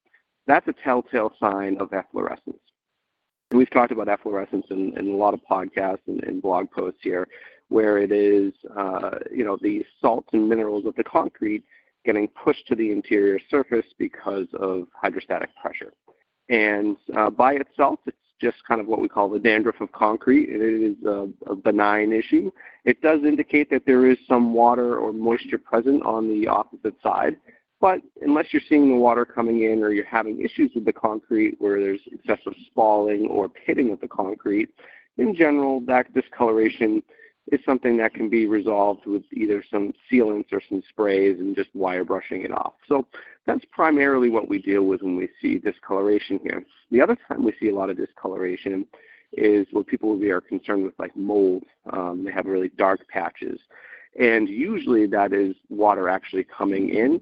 That's 0.47 0.67
a 0.67 0.73
telltale 0.83 1.33
sign 1.39 1.77
of 1.79 1.93
efflorescence. 1.93 2.59
And 3.51 3.57
we've 3.57 3.69
talked 3.69 3.91
about 3.91 4.09
efflorescence 4.09 4.65
in, 4.69 4.97
in 4.97 5.09
a 5.09 5.15
lot 5.15 5.33
of 5.33 5.41
podcasts 5.49 6.07
and, 6.07 6.23
and, 6.23 6.41
blog 6.41 6.71
posts 6.71 6.99
here, 7.03 7.27
where 7.69 7.97
it 7.99 8.11
is, 8.11 8.51
uh, 8.75 9.19
you 9.31 9.45
know, 9.45 9.57
the 9.61 9.85
salts 10.01 10.29
and 10.33 10.49
minerals 10.49 10.85
of 10.85 10.95
the 10.95 11.03
concrete 11.03 11.63
getting 12.03 12.27
pushed 12.27 12.67
to 12.67 12.75
the 12.75 12.91
interior 12.91 13.39
surface 13.49 13.85
because 13.97 14.47
of 14.59 14.87
hydrostatic 14.99 15.49
pressure. 15.61 15.93
And 16.49 16.97
uh, 17.15 17.29
by 17.29 17.53
itself, 17.53 17.99
it's 18.05 18.17
just 18.43 18.63
kind 18.67 18.81
of 18.81 18.87
what 18.87 19.01
we 19.01 19.07
call 19.07 19.29
the 19.29 19.39
dandruff 19.39 19.79
of 19.81 19.91
concrete. 19.93 20.49
It 20.49 20.61
is 20.61 21.05
a, 21.05 21.29
a, 21.49 21.55
benign 21.55 22.11
issue. 22.11 22.51
It 22.83 23.01
does 23.01 23.21
indicate 23.23 23.69
that 23.71 23.85
there 23.85 24.05
is 24.05 24.17
some 24.27 24.53
water 24.53 24.97
or 24.97 25.13
moisture 25.13 25.57
present 25.57 26.03
on 26.03 26.27
the 26.27 26.47
opposite 26.47 26.95
side, 27.01 27.37
but 27.79 28.01
unless 28.21 28.47
you're 28.51 28.61
seeing 28.67 28.89
the 28.89 28.95
water 28.95 29.25
coming 29.25 29.63
in 29.63 29.81
or 29.81 29.91
you're 29.91 30.05
having 30.05 30.41
issues 30.41 30.71
with 30.75 30.85
the 30.85 30.93
concrete 30.93 31.55
where 31.59 31.79
there's 31.79 32.01
excessive 32.11 32.53
spalling 32.67 33.27
or 33.27 33.47
pitting 33.47 33.91
of 33.91 34.01
the 34.01 34.07
concrete, 34.07 34.69
in 35.17 35.33
general, 35.33 35.79
that 35.81 36.13
discoloration 36.13 37.01
is 37.51 37.59
something 37.65 37.97
that 37.97 38.13
can 38.13 38.29
be 38.29 38.45
resolved 38.45 39.05
with 39.05 39.23
either 39.33 39.63
some 39.69 39.93
sealants 40.11 40.51
or 40.51 40.61
some 40.69 40.81
sprays 40.89 41.39
and 41.39 41.55
just 41.55 41.69
wire 41.73 42.03
brushing 42.05 42.43
it 42.43 42.51
off. 42.51 42.73
So 42.87 43.05
that's 43.45 43.65
primarily 43.71 44.29
what 44.29 44.49
we 44.49 44.59
deal 44.59 44.83
with 44.83 45.01
when 45.01 45.17
we 45.17 45.29
see 45.41 45.57
discoloration 45.57 46.39
here. 46.43 46.63
The 46.91 47.01
other 47.01 47.17
time 47.27 47.43
we 47.43 47.53
see 47.59 47.69
a 47.69 47.75
lot 47.75 47.89
of 47.89 47.97
discoloration 47.97 48.85
is 49.33 49.67
what 49.71 49.87
people 49.87 50.21
are 50.29 50.41
concerned 50.41 50.83
with, 50.83 50.93
like 50.99 51.15
mold. 51.15 51.63
Um, 51.91 52.23
they 52.23 52.31
have 52.31 52.45
really 52.45 52.69
dark 52.77 53.07
patches. 53.09 53.59
And 54.19 54.47
usually 54.47 55.07
that 55.07 55.33
is 55.33 55.55
water 55.69 56.07
actually 56.07 56.45
coming 56.45 56.89
in, 56.89 57.19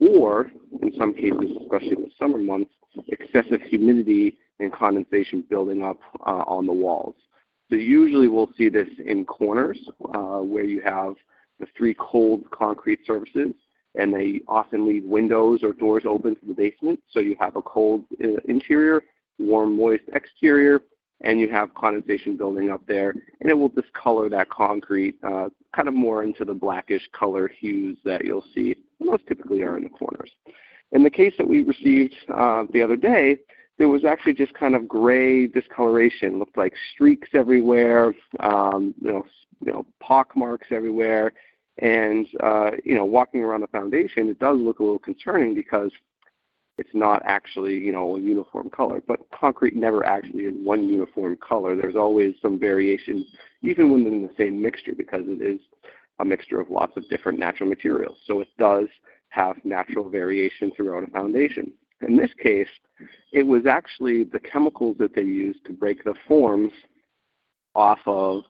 or 0.00 0.50
in 0.82 0.92
some 0.98 1.14
cases, 1.14 1.56
especially 1.60 1.96
in 1.96 2.02
the 2.02 2.10
summer 2.18 2.38
months, 2.38 2.72
excessive 3.08 3.60
humidity 3.62 4.38
and 4.58 4.72
condensation 4.72 5.44
building 5.48 5.82
up 5.82 5.98
uh, 6.26 6.44
on 6.46 6.66
the 6.66 6.72
walls. 6.72 7.14
So 7.68 7.76
usually 7.76 8.26
we'll 8.26 8.50
see 8.56 8.68
this 8.68 8.88
in 9.04 9.24
corners 9.24 9.78
uh, 10.14 10.38
where 10.38 10.64
you 10.64 10.80
have 10.82 11.14
the 11.60 11.66
three 11.76 11.94
cold 11.98 12.50
concrete 12.50 13.00
surfaces 13.06 13.54
and 13.94 14.12
they 14.14 14.40
often 14.48 14.86
leave 14.86 15.04
windows 15.04 15.60
or 15.62 15.72
doors 15.72 16.04
open 16.06 16.36
to 16.36 16.46
the 16.46 16.54
basement. 16.54 17.00
So 17.10 17.20
you 17.20 17.36
have 17.40 17.56
a 17.56 17.62
cold 17.62 18.04
uh, 18.22 18.28
interior, 18.46 19.02
warm, 19.38 19.76
moist 19.76 20.04
exterior, 20.14 20.80
and 21.22 21.38
you 21.38 21.50
have 21.50 21.74
condensation 21.74 22.36
building 22.36 22.70
up 22.70 22.82
there, 22.86 23.10
and 23.40 23.50
it 23.50 23.54
will 23.54 23.68
discolor 23.68 24.28
that 24.30 24.48
concrete 24.48 25.16
uh, 25.22 25.48
kind 25.74 25.88
of 25.88 25.94
more 25.94 26.22
into 26.22 26.44
the 26.44 26.54
blackish 26.54 27.02
color 27.12 27.48
hues 27.48 27.98
that 28.04 28.24
you'll 28.24 28.44
see. 28.54 28.76
Those 29.00 29.18
typically 29.28 29.62
are 29.62 29.76
in 29.76 29.84
the 29.84 29.90
corners. 29.90 30.30
In 30.92 31.04
the 31.04 31.10
case 31.10 31.34
that 31.38 31.46
we 31.46 31.62
received 31.62 32.14
uh, 32.34 32.64
the 32.72 32.82
other 32.82 32.96
day, 32.96 33.38
there 33.78 33.88
was 33.88 34.04
actually 34.04 34.34
just 34.34 34.52
kind 34.54 34.74
of 34.74 34.88
gray 34.88 35.46
discoloration. 35.46 36.38
Looked 36.38 36.56
like 36.56 36.74
streaks 36.92 37.30
everywhere, 37.34 38.14
um, 38.40 38.94
you 39.00 39.12
know, 39.12 39.26
you 39.64 39.72
know, 39.72 39.86
pock 40.00 40.36
marks 40.36 40.68
everywhere, 40.70 41.32
and 41.80 42.26
uh, 42.42 42.72
you 42.84 42.94
know, 42.94 43.04
walking 43.04 43.42
around 43.42 43.62
the 43.62 43.66
foundation, 43.68 44.28
it 44.28 44.38
does 44.38 44.58
look 44.58 44.78
a 44.78 44.82
little 44.82 44.98
concerning 44.98 45.54
because 45.54 45.90
it's 46.78 46.90
not 46.94 47.22
actually 47.24 47.74
you 47.74 47.92
know 47.92 48.16
a 48.16 48.20
uniform 48.20 48.70
color. 48.70 49.02
But 49.06 49.20
concrete 49.38 49.74
never 49.74 50.04
actually 50.04 50.44
is 50.44 50.54
one 50.62 50.88
uniform 50.88 51.36
color. 51.36 51.74
There's 51.76 51.96
always 51.96 52.34
some 52.42 52.58
variation, 52.58 53.26
even 53.62 53.92
within 53.92 54.22
the 54.22 54.30
same 54.36 54.60
mixture, 54.60 54.94
because 54.96 55.24
it 55.26 55.42
is 55.42 55.60
a 56.20 56.24
mixture 56.24 56.60
of 56.60 56.70
lots 56.70 56.96
of 56.96 57.08
different 57.08 57.38
natural 57.38 57.68
materials. 57.68 58.18
So 58.26 58.40
it 58.40 58.48
does 58.58 58.86
have 59.30 59.56
natural 59.64 60.08
variation 60.10 60.70
throughout 60.76 61.08
a 61.08 61.10
foundation. 61.10 61.72
In 62.06 62.16
this 62.16 62.30
case, 62.42 62.68
it 63.32 63.42
was 63.42 63.66
actually 63.66 64.24
the 64.24 64.40
chemicals 64.40 64.96
that 64.98 65.14
they 65.14 65.22
used 65.22 65.64
to 65.66 65.72
break 65.72 66.04
the 66.04 66.14
forms 66.26 66.72
off 67.74 68.00
of 68.06 68.42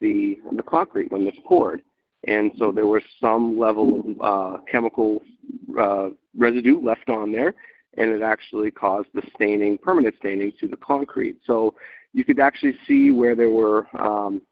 the, 0.00 0.38
the 0.52 0.62
concrete 0.62 1.10
when 1.10 1.26
it's 1.26 1.38
poured. 1.46 1.82
And 2.26 2.50
so 2.58 2.72
there 2.72 2.86
was 2.86 3.02
some 3.20 3.58
level 3.58 4.00
of 4.00 4.58
uh, 4.58 4.62
chemical 4.70 5.22
uh, 5.78 6.10
residue 6.36 6.80
left 6.80 7.08
on 7.08 7.32
there, 7.32 7.54
and 7.96 8.10
it 8.10 8.22
actually 8.22 8.70
caused 8.70 9.08
the 9.14 9.22
staining, 9.34 9.78
permanent 9.78 10.16
staining 10.18 10.52
to 10.60 10.66
the 10.66 10.76
concrete. 10.76 11.36
So 11.46 11.74
you 12.12 12.24
could 12.24 12.40
actually 12.40 12.76
see 12.86 13.10
where 13.10 13.36
there 13.36 13.50
were, 13.50 13.86
um, 13.98 14.42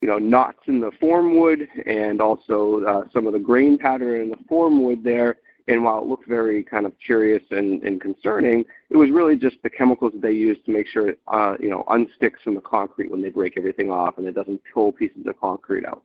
you 0.00 0.08
know, 0.08 0.18
knots 0.18 0.60
in 0.66 0.80
the 0.80 0.92
form 1.00 1.38
wood 1.38 1.66
and 1.86 2.20
also 2.20 2.84
uh, 2.84 3.04
some 3.12 3.26
of 3.26 3.32
the 3.32 3.38
grain 3.38 3.76
pattern 3.76 4.20
in 4.20 4.30
the 4.30 4.38
form 4.48 4.84
wood 4.84 5.02
there 5.02 5.36
and 5.66 5.82
while 5.82 5.98
it 5.98 6.06
looked 6.06 6.28
very 6.28 6.62
kind 6.62 6.84
of 6.84 6.92
curious 7.04 7.42
and, 7.50 7.82
and 7.82 8.00
concerning, 8.00 8.64
it 8.90 8.96
was 8.96 9.10
really 9.10 9.36
just 9.36 9.56
the 9.62 9.70
chemicals 9.70 10.12
that 10.12 10.22
they 10.22 10.32
used 10.32 10.64
to 10.66 10.72
make 10.72 10.86
sure 10.86 11.08
it, 11.08 11.20
uh, 11.28 11.56
you 11.58 11.70
know, 11.70 11.84
unsticks 11.88 12.42
from 12.42 12.54
the 12.54 12.60
concrete 12.60 13.10
when 13.10 13.22
they 13.22 13.30
break 13.30 13.56
everything 13.56 13.90
off 13.90 14.18
and 14.18 14.26
it 14.26 14.34
doesn't 14.34 14.60
pull 14.72 14.92
pieces 14.92 15.26
of 15.26 15.40
concrete 15.40 15.86
out. 15.86 16.02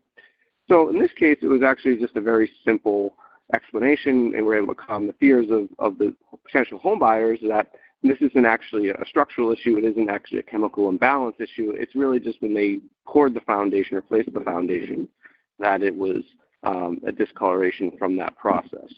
So 0.69 0.89
in 0.89 0.99
this 0.99 1.11
case, 1.17 1.39
it 1.41 1.47
was 1.47 1.63
actually 1.63 1.97
just 1.97 2.15
a 2.15 2.21
very 2.21 2.49
simple 2.63 3.15
explanation, 3.53 4.33
and 4.35 4.45
we're 4.45 4.61
able 4.61 4.75
to 4.75 4.81
calm 4.81 5.07
the 5.07 5.13
fears 5.13 5.47
of, 5.49 5.67
of 5.79 5.97
the 5.97 6.15
potential 6.45 6.77
home 6.77 6.99
buyers 6.99 7.39
that 7.47 7.71
this 8.03 8.17
isn't 8.21 8.45
actually 8.45 8.89
a 8.89 9.05
structural 9.07 9.51
issue. 9.51 9.77
It 9.77 9.83
isn't 9.83 10.09
actually 10.09 10.39
a 10.39 10.43
chemical 10.43 10.87
imbalance 10.87 11.35
issue. 11.39 11.73
It's 11.75 11.95
really 11.95 12.19
just 12.19 12.41
when 12.41 12.53
they 12.53 12.79
poured 13.05 13.33
the 13.33 13.41
foundation 13.41 13.97
or 13.97 14.01
placed 14.01 14.31
the 14.33 14.39
foundation 14.39 15.09
that 15.57 15.81
it 15.81 15.93
was 15.93 16.23
um, 16.63 17.01
a 17.05 17.11
discoloration 17.11 17.91
from 17.97 18.15
that 18.17 18.37
process. 18.37 18.93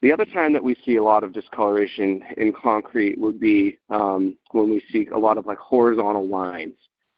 The 0.00 0.12
other 0.12 0.24
time 0.24 0.52
that 0.54 0.64
we 0.64 0.76
see 0.84 0.96
a 0.96 1.04
lot 1.04 1.22
of 1.22 1.32
discoloration 1.32 2.24
in 2.36 2.52
concrete 2.52 3.18
would 3.18 3.38
be 3.38 3.78
um, 3.90 4.36
when 4.50 4.70
we 4.70 4.82
see 4.90 5.06
a 5.14 5.18
lot 5.18 5.38
of 5.38 5.46
like 5.46 5.58
horizontal 5.58 6.26
lines. 6.26 6.74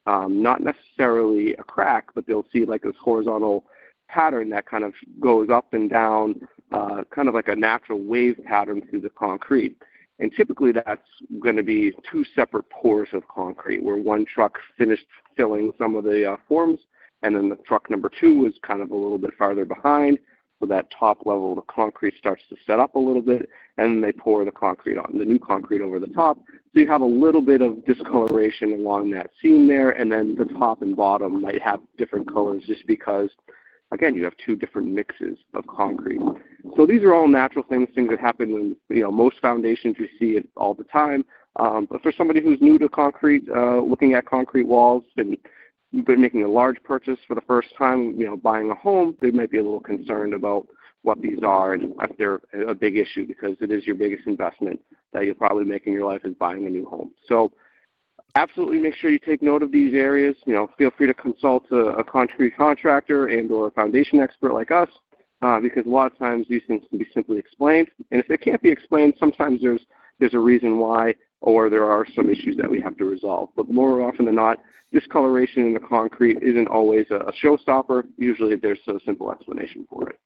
Um, 0.07 0.43
not 0.43 0.61
necessarily 0.61 1.55
a 1.55 1.63
crack, 1.63 2.09
but 2.15 2.27
they'll 2.27 2.45
see 2.53 2.67
like 2.67 2.83
this 2.83 2.93
horizontal 3.03 3.65
pattern 4.14 4.49
that 4.50 4.66
kind 4.66 4.85
of 4.85 4.94
goes 5.21 5.49
up 5.50 5.75
and 5.75 5.90
down, 5.90 6.40
uh, 6.73 7.02
kind 7.14 7.28
of 7.28 7.35
like 7.35 7.49
a 7.49 7.56
natural 7.56 8.00
wave 8.00 8.38
pattern 8.44 8.80
through 8.88 9.00
the 9.00 9.11
concrete. 9.11 9.76
And 10.21 10.33
typically 10.37 10.71
that's 10.71 11.02
going 11.40 11.56
to 11.56 11.64
be 11.64 11.92
two 12.11 12.25
separate 12.37 12.71
pours 12.71 13.09
of 13.12 13.26
concrete 13.26 13.83
where 13.83 13.97
one 13.97 14.25
truck 14.25 14.59
finished 14.78 15.06
filling 15.37 15.73
some 15.76 15.97
of 15.97 16.04
the 16.04 16.33
uh, 16.33 16.37
forms 16.49 16.78
and 17.23 17.35
then 17.35 17.49
the 17.49 17.56
truck 17.56 17.90
number 17.90 18.11
two 18.21 18.38
was 18.38 18.52
kind 18.62 18.80
of 18.80 18.90
a 18.90 18.94
little 18.94 19.18
bit 19.18 19.33
farther 19.37 19.64
behind. 19.64 20.18
So 20.61 20.66
that 20.66 20.87
top 20.97 21.26
level 21.26 21.50
of 21.50 21.56
the 21.56 21.62
concrete 21.62 22.14
starts 22.16 22.42
to 22.50 22.56
set 22.64 22.78
up 22.78 22.94
a 22.94 22.99
little 22.99 23.23
bit 23.23 23.49
and 23.76 23.90
then 23.90 24.00
they 24.00 24.12
pour 24.12 24.44
the 24.44 24.52
concrete 24.52 24.97
on, 24.97 25.18
the 25.18 25.25
new 25.25 25.40
concrete 25.40 25.80
over 25.80 25.99
the 25.99 26.06
top. 26.06 26.38
So 26.73 26.80
you 26.80 26.87
have 26.87 27.00
a 27.00 27.06
little 27.06 27.42
bit 27.42 27.61
of 27.61 27.85
discoloration 27.85 28.73
along 28.73 29.11
that 29.11 29.30
seam 29.42 29.66
there 29.66 29.90
and 29.90 30.12
then 30.12 30.37
the 30.37 30.44
top 30.44 30.83
and 30.83 30.94
bottom 30.97 31.42
might 31.42 31.61
have 31.61 31.80
different 31.99 32.33
colors 32.33 32.62
just 32.66 32.87
because 32.87 33.30
again, 33.93 34.14
you 34.14 34.25
have 34.25 34.35
two 34.45 34.57
different 34.57 34.88
mixes 34.88 35.38
of 35.55 35.67
concrete. 35.67 36.21
So 36.76 36.87
these 36.87 37.03
are 37.03 37.14
all 37.14 37.29
natural 37.29 37.64
things, 37.69 37.88
things 37.95 38.11
that 38.11 38.21
happen 38.21 38.50
in 38.50 38.76
you 38.95 39.03
know 39.03 39.11
most 39.11 39.37
foundations. 39.41 39.97
You 39.99 40.09
see 40.19 40.37
it 40.37 40.49
all 40.57 40.75
the 40.75 40.85
time. 40.85 41.25
Um, 41.57 41.87
but 41.91 42.03
for 42.03 42.12
somebody 42.12 42.43
who's 42.43 42.61
new 42.61 42.79
to 42.79 42.88
concrete, 42.88 43.45
uh, 43.55 43.81
looking 43.81 44.14
at 44.14 44.26
concrete 44.26 44.67
walls 44.67 45.05
and 45.17 45.37
been 46.05 46.21
making 46.21 46.43
a 46.43 46.49
large 46.49 46.83
purchase 46.83 47.19
for 47.29 47.37
the 47.37 47.41
first 47.43 47.69
time, 47.79 48.19
you 48.19 48.26
know, 48.26 48.37
buying 48.37 48.71
a 48.71 48.75
home, 48.75 49.17
they 49.21 49.31
might 49.31 49.50
be 49.50 49.59
a 49.59 49.62
little 49.62 49.81
concerned 49.81 50.35
about 50.35 50.67
what 51.03 51.21
these 51.21 51.38
are 51.45 51.75
and 51.75 51.93
if 52.03 52.17
they're 52.17 52.41
a 52.67 52.75
big 52.75 52.97
issue 52.97 53.26
because 53.26 53.57
it 53.61 53.71
is 53.71 53.87
your 53.87 53.95
biggest 53.95 54.26
investment 54.26 54.81
that 55.12 55.25
you'll 55.25 55.35
probably 55.35 55.64
make 55.64 55.87
in 55.87 55.93
your 55.93 56.11
life 56.11 56.23
is 56.25 56.35
buying 56.35 56.67
a 56.67 56.71
new 56.71 56.87
home. 56.87 57.12
So 57.29 57.53
absolutely 58.35 58.79
make 58.79 58.95
sure 58.97 59.11
you 59.11 59.19
take 59.19 59.43
note 59.43 59.62
of 59.62 59.73
these 59.73 59.95
areas. 59.95 60.37
You 60.47 60.55
know, 60.55 60.71
feel 60.79 60.91
free 60.97 61.07
to 61.07 61.14
consult 61.14 61.64
a, 61.71 61.76
a 61.76 62.05
concrete 62.05 62.57
contractor 62.57 63.26
and 63.29 63.50
or 63.50 63.69
a 63.69 63.71
foundation 63.71 64.21
expert 64.21 64.53
like 64.53 64.71
us, 64.71 64.88
uh, 65.43 65.61
because 65.61 65.87
a 65.87 65.88
lot 65.88 66.11
of 66.11 66.19
times 66.19 66.47
these 66.49 66.62
things 66.67 66.83
can 66.88 66.99
be 66.99 67.07
simply 67.14 67.38
explained. 67.38 67.88
And 68.11 68.21
if 68.21 68.29
they 68.29 68.37
can't 68.37 68.62
be 68.62 68.71
explained, 68.71 69.14
sometimes 69.19 69.62
there's 69.62 69.83
there's 70.21 70.35
a 70.35 70.38
reason 70.38 70.79
why, 70.79 71.14
or 71.41 71.69
there 71.69 71.91
are 71.91 72.07
some 72.14 72.31
issues 72.31 72.57
that 72.57 72.71
we 72.71 72.81
have 72.81 72.97
to 72.99 73.05
resolve. 73.05 73.49
But 73.57 73.69
more 73.69 74.00
often 74.03 74.26
than 74.26 74.37
not, 74.37 74.59
discoloration 74.93 75.67
in 75.67 75.75
the 75.75 75.81
concrete 75.81 76.38
isn't 76.41 76.69
always 76.69 77.07
a, 77.11 77.17
a 77.17 77.33
showstopper. 77.33 78.05
Usually, 78.17 78.55
there's 78.55 78.79
a 78.87 78.95
simple 79.05 79.33
explanation 79.33 79.87
for 79.91 80.11
it. 80.11 80.21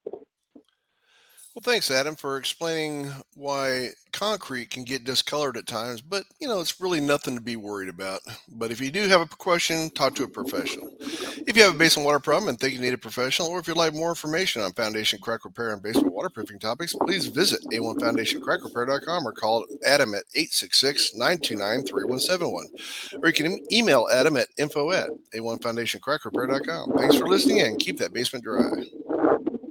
Well, 1.59 1.73
thanks, 1.73 1.91
Adam, 1.91 2.15
for 2.15 2.37
explaining 2.37 3.11
why 3.35 3.88
concrete 4.12 4.71
can 4.71 4.85
get 4.85 5.03
discolored 5.03 5.57
at 5.57 5.67
times, 5.67 6.00
but 6.00 6.23
you 6.41 6.47
know, 6.47 6.61
it's 6.61 6.81
really 6.81 7.00
nothing 7.00 7.35
to 7.35 7.41
be 7.41 7.57
worried 7.57 7.88
about. 7.88 8.21
But 8.49 8.71
if 8.71 8.81
you 8.81 8.93
do 8.93 9.09
have 9.09 9.23
a 9.23 9.27
question, 9.27 9.91
talk 9.91 10.15
to 10.15 10.23
a 10.23 10.29
professional. 10.29 10.88
If 11.00 11.57
you 11.57 11.65
have 11.65 11.75
a 11.75 11.79
basement 11.79 12.07
water 12.07 12.21
problem 12.21 12.49
and 12.49 12.61
think 12.61 12.75
you 12.75 12.81
need 12.81 12.95
a 12.95 12.99
professional, 12.99 13.49
or 13.49 13.59
if 13.59 13.67
you'd 13.67 13.77
like 13.77 13.93
more 13.93 14.11
information 14.11 14.62
on 14.62 14.73
foundation 14.75 15.19
crack 15.19 15.45
repair 15.45 15.71
and 15.71 15.83
basement 15.83 16.12
waterproofing 16.12 16.61
topics, 16.61 16.95
please 16.95 17.27
visit 17.27 17.61
a1foundationcrackrepair.com 17.73 19.27
or 19.27 19.33
call 19.33 19.67
Adam 19.85 20.15
at 20.15 20.23
866-929-3171. 20.37 23.21
Or 23.21 23.27
you 23.27 23.33
can 23.33 23.59
email 23.73 24.07
Adam 24.12 24.37
at 24.37 24.47
info 24.59 24.93
at 24.93 25.11
a1foundationcrackrepair.com. 25.35 26.93
Thanks 26.93 27.17
for 27.17 27.27
listening 27.27 27.62
and 27.62 27.81
keep 27.81 27.99
that 27.99 28.12
basement 28.12 28.45
dry. 28.45 28.85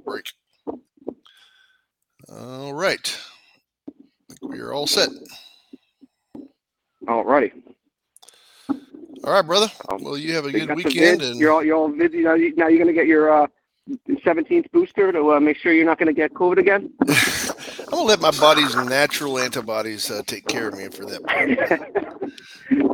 Break. 0.04 0.34
All 2.30 2.74
right. 2.74 3.18
we 4.42 4.58
are 4.58 4.72
all 4.72 4.86
set. 4.86 5.08
All 7.06 7.24
righty. 7.24 7.52
All 8.68 9.32
right, 9.32 9.42
brother. 9.42 9.70
Um, 9.90 10.04
well, 10.04 10.18
you 10.18 10.34
have 10.34 10.44
a 10.44 10.52
good 10.52 10.74
weekend. 10.76 11.22
And... 11.22 11.40
You're 11.40 11.52
all 11.52 11.64
you're 11.64 11.76
all 11.76 11.88
busy 11.88 12.22
now. 12.22 12.34
You, 12.34 12.52
you're 12.56 12.68
going 12.68 12.86
to 12.86 12.92
get 12.92 13.06
your 13.06 13.44
uh, 13.44 13.46
17th 14.08 14.70
booster 14.72 15.10
to 15.12 15.34
uh, 15.34 15.40
make 15.40 15.56
sure 15.56 15.72
you're 15.72 15.86
not 15.86 15.98
going 15.98 16.08
to 16.08 16.12
get 16.12 16.34
COVID 16.34 16.58
again. 16.58 16.92
I'm 17.08 17.90
going 17.90 18.02
to 18.02 18.02
let 18.02 18.20
my 18.20 18.30
body's 18.32 18.76
natural 18.76 19.38
antibodies 19.38 20.10
uh, 20.10 20.22
take 20.26 20.46
care 20.46 20.68
of 20.68 20.76
me 20.76 20.88
for 20.88 21.06
that. 21.06 22.28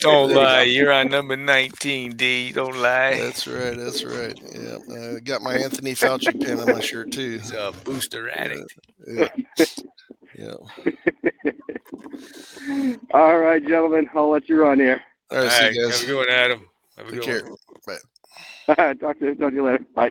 Don't 0.00 0.34
lie. 0.34 0.62
You're 0.62 0.92
on 0.92 1.08
number 1.08 1.36
19, 1.36 2.16
D. 2.16 2.52
Don't 2.52 2.76
lie. 2.76 3.16
That's 3.18 3.46
right. 3.46 3.76
That's 3.76 4.04
right. 4.04 4.38
Yeah. 4.52 4.78
I 4.90 4.94
uh, 4.94 5.18
got 5.20 5.42
my 5.42 5.54
Anthony 5.54 5.94
Fauci 5.94 6.38
pin 6.40 6.60
on 6.60 6.72
my 6.72 6.80
shirt, 6.80 7.12
too. 7.12 7.38
He's 7.38 7.52
a 7.52 7.72
booster 7.84 8.30
addict. 8.30 8.74
Yeah. 9.06 9.28
yeah. 10.38 10.54
All 13.12 13.38
right, 13.38 13.66
gentlemen. 13.66 14.08
I'll 14.14 14.30
let 14.30 14.48
you 14.48 14.62
run 14.62 14.78
here. 14.78 15.02
All 15.30 15.38
right. 15.38 15.44
All 15.44 15.48
right 15.48 15.72
see 15.72 15.78
you 15.78 15.86
guys. 15.86 16.00
Have 16.00 16.08
a 16.08 16.12
good 16.12 16.16
one, 16.16 16.30
Adam. 16.30 16.68
Have 16.96 17.08
a 17.08 17.10
Take 17.10 17.20
good 17.20 17.26
care. 17.26 17.44
one. 17.44 17.56
Bye. 17.86 18.94
talk, 19.00 19.18
to, 19.18 19.34
talk 19.34 19.50
to 19.50 19.54
you 19.54 19.64
later. 19.64 19.84
Bye. 19.94 20.10